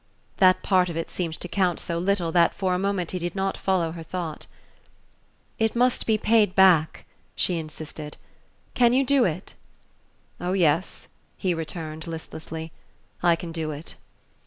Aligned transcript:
That 0.37 0.63
part 0.63 0.89
of 0.89 0.97
it 0.97 1.11
seemed 1.11 1.39
to 1.41 1.47
count 1.47 1.79
so 1.79 1.99
little 1.99 2.31
that 2.31 2.55
for 2.55 2.73
a 2.73 2.79
moment 2.79 3.11
he 3.11 3.19
did 3.19 3.35
not 3.35 3.55
follow 3.55 3.91
her 3.91 4.01
thought. 4.01 4.47
"It 5.59 5.75
must 5.75 6.07
be 6.07 6.17
paid 6.17 6.55
back," 6.55 7.05
she 7.35 7.59
insisted. 7.59 8.17
"Can 8.73 8.93
you 8.93 9.05
do 9.05 9.25
it?" 9.25 9.53
"Oh, 10.39 10.53
yes," 10.53 11.07
he 11.37 11.53
returned, 11.53 12.07
listlessly. 12.07 12.71
"I 13.21 13.35
can 13.35 13.51
do 13.51 13.69
it." 13.69 13.93